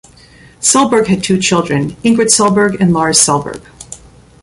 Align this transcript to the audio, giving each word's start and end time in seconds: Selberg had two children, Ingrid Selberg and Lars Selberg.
Selberg 0.59 1.05
had 1.05 1.23
two 1.23 1.39
children, 1.39 1.91
Ingrid 2.03 2.31
Selberg 2.33 2.75
and 2.79 2.91
Lars 2.91 3.19
Selberg. 3.19 3.61